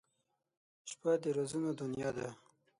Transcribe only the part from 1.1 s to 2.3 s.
د رازونو دنیا ده.